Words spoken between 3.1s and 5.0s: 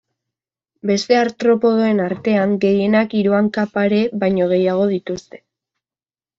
hiru hanka pare baino gehiago